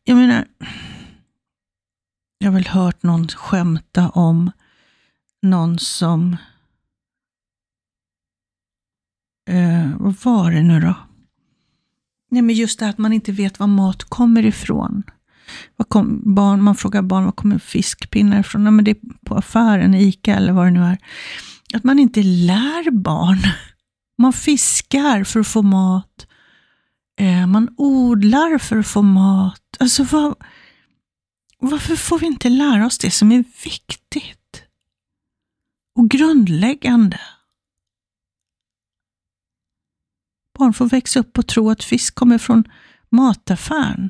Jag 0.04 0.18
menar, 0.18 0.48
jag 2.38 2.48
har 2.48 2.54
väl 2.54 2.68
hört 2.68 3.04
någon 3.04 3.28
skämta 3.28 4.10
om 4.10 4.52
någon 5.42 5.80
som, 5.80 6.38
eh, 9.50 9.98
vad 10.00 10.16
var 10.24 10.52
det 10.52 10.62
nu 10.62 10.80
då? 10.80 11.09
Nej, 12.30 12.42
men 12.42 12.56
just 12.56 12.80
det 12.80 12.90
att 12.90 12.98
man 12.98 13.14
inte 13.14 13.32
vet 13.32 13.60
var 13.60 13.68
mat 13.68 14.04
kommer 14.04 14.46
ifrån. 14.46 15.04
Kom, 15.88 16.36
barn, 16.36 16.64
man 16.64 16.76
frågar 16.76 17.02
barn, 17.02 17.26
var 17.26 17.32
kommer 17.32 17.60
fiskpinnar 17.60 18.40
ifrån? 18.40 18.64
Nej, 18.64 18.74
men 18.74 18.86
det 18.86 18.92
är 18.92 19.26
på 19.26 19.36
affären, 19.36 19.96
Ica 19.96 20.36
eller 20.36 20.54
vad 20.54 20.66
det 20.66 20.72
nu 20.72 20.84
är. 20.84 20.98
Att 21.74 21.84
man 21.84 22.00
inte 22.00 22.24
lär 22.24 22.92
barn. 22.92 23.40
Man 24.18 24.34
fiskar 24.34 25.24
för 25.24 25.40
att 25.40 25.48
få 25.48 25.62
mat. 25.62 26.28
Eh, 27.20 27.48
man 27.48 27.70
odlar 27.78 28.58
för 28.58 28.78
att 28.78 28.88
få 28.88 29.02
mat. 29.02 29.78
Alltså, 29.80 30.04
vad, 30.04 30.36
varför 31.60 31.96
får 31.96 32.20
vi 32.20 32.26
inte 32.26 32.50
lära 32.50 32.86
oss 32.86 32.98
det 32.98 33.12
som 33.12 33.32
är 33.32 33.44
viktigt 33.64 34.64
och 35.96 36.10
grundläggande? 36.10 37.20
Barn 40.60 40.74
får 40.74 40.90
växa 40.90 41.20
upp 41.20 41.38
och 41.38 41.48
tro 41.48 41.70
att 41.70 41.84
fisk 41.84 42.16
kommer 42.16 42.38
från 42.38 42.64
mataffären. 43.10 44.10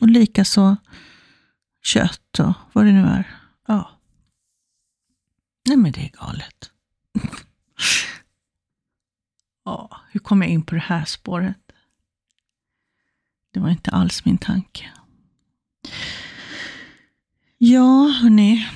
Och 0.00 0.08
likaså 0.08 0.76
kött 1.82 2.38
och 2.38 2.52
vad 2.72 2.84
det 2.84 2.92
nu 2.92 3.06
är. 3.06 3.40
Ja. 3.66 3.90
Nej 5.64 5.76
men 5.76 5.92
det 5.92 6.00
är 6.00 6.10
galet. 6.10 6.70
ja, 9.64 10.00
hur 10.10 10.20
kom 10.20 10.42
jag 10.42 10.50
in 10.50 10.62
på 10.62 10.74
det 10.74 10.80
här 10.80 11.04
spåret? 11.04 11.72
Det 13.50 13.60
var 13.60 13.70
inte 13.70 13.90
alls 13.90 14.24
min 14.24 14.38
tanke. 14.38 14.92
Ja, 17.58 18.08
hörni. 18.22 18.66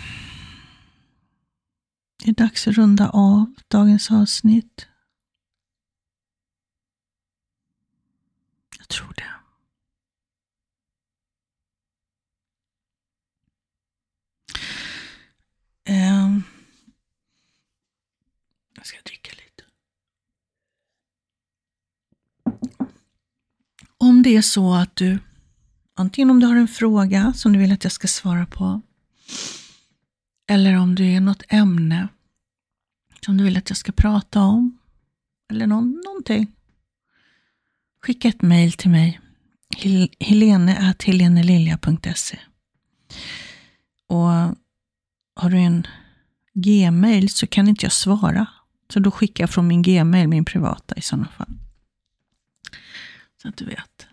Det 2.31 2.43
är 2.43 2.47
dags 2.47 2.69
att 2.69 2.75
runda 2.75 3.09
av 3.09 3.55
dagens 3.69 4.11
avsnitt. 4.11 4.87
Jag 8.79 8.88
tror 8.88 9.14
det. 9.16 9.31
Um, 15.93 16.43
jag 18.75 18.87
ska 18.87 18.99
dricka 19.05 19.31
lite. 19.31 19.64
Om 23.99 24.23
det 24.23 24.37
är 24.37 24.43
så 24.43 24.75
att 24.75 24.97
du, 24.97 25.19
antingen 25.95 26.31
om 26.31 26.40
du 26.40 26.47
har 26.47 26.57
en 26.57 26.69
fråga 26.69 27.33
som 27.33 27.53
du 27.53 27.59
vill 27.59 27.73
att 27.73 27.85
jag 27.85 27.93
ska 27.93 28.09
svara 28.09 28.47
på, 28.47 28.81
eller 30.47 30.79
om 30.79 30.95
det 30.95 31.14
är 31.14 31.21
något 31.21 31.43
ämne 31.49 32.09
som 33.25 33.37
du 33.37 33.45
vill 33.45 33.57
att 33.57 33.71
jag 33.71 33.77
ska 33.77 33.93
prata 33.93 34.41
om. 34.41 34.79
Eller 35.51 35.67
någon, 35.67 36.03
någonting. 36.05 36.53
Skicka 38.07 38.29
ett 38.29 38.43
mejl 38.43 38.73
till 38.73 38.91
mig. 38.91 39.21
helene.helenelilja.se 40.21 42.39
Och 44.07 44.29
har 45.35 45.51
du 45.51 45.57
en 45.57 45.87
gmail 46.55 47.29
så 47.29 47.47
kan 47.47 47.69
inte 47.69 47.85
jag 47.85 47.93
svara. 47.93 48.47
Så 48.93 49.01
då 49.01 49.11
skickar 49.11 49.45
jag 49.45 49.51
från 49.51 49.67
min 49.67 49.83
gmail, 49.83 50.29
min 50.29 50.45
privata 50.45 50.95
i 50.95 51.01
sådana 51.01 51.29
fall. 51.29 51.59
Så 53.43 53.49
att 53.49 53.57
du 53.57 53.65
vet. 53.65 54.07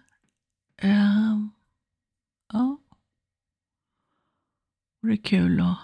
Uh, 0.84 1.48
ja. 2.54 2.78
Det 5.02 5.12
är 5.12 5.18
kul 5.18 5.62
att 5.62 5.78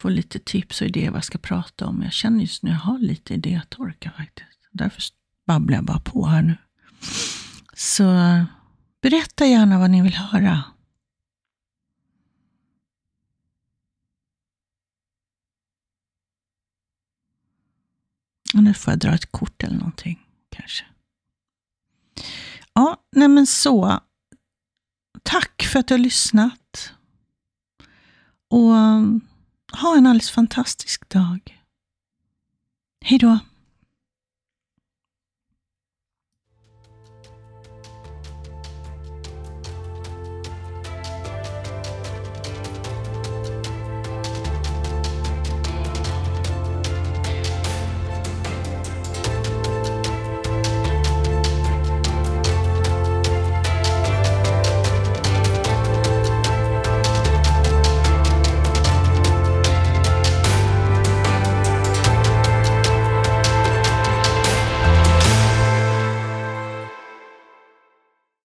få 0.00 0.08
lite 0.08 0.38
tips 0.38 0.80
och 0.80 0.86
idéer 0.86 1.10
vad 1.10 1.16
jag 1.16 1.24
ska 1.24 1.38
prata 1.38 1.86
om. 1.86 2.02
Jag 2.02 2.12
känner 2.12 2.40
just 2.40 2.62
nu 2.62 2.70
att 2.70 2.76
jag 2.76 2.80
har 2.80 2.98
lite 2.98 3.34
idétorka 3.34 4.10
faktiskt. 4.10 4.68
Därför 4.70 5.02
babblar 5.46 5.76
jag 5.76 5.84
bara 5.84 6.00
på 6.00 6.26
här 6.26 6.42
nu. 6.42 6.56
Så 7.74 8.04
berätta 9.00 9.46
gärna 9.46 9.78
vad 9.78 9.90
ni 9.90 10.02
vill 10.02 10.14
höra. 10.14 10.64
Och 18.54 18.62
nu 18.62 18.74
får 18.74 18.92
jag 18.92 18.98
dra 18.98 19.14
ett 19.14 19.32
kort 19.32 19.62
eller 19.62 19.76
någonting 19.76 20.26
kanske. 20.50 20.84
Ja, 22.72 22.96
nej 23.10 23.28
men 23.28 23.46
så. 23.46 24.00
Tack 25.22 25.62
för 25.62 25.78
att 25.78 25.88
du 25.88 25.94
har 25.94 25.98
lyssnat. 25.98 26.92
Och 28.48 28.72
ha 29.72 29.96
en 29.96 30.06
alldeles 30.06 30.30
fantastisk 30.30 31.08
dag. 31.08 31.64
Hej 33.00 33.18
då! 33.18 33.38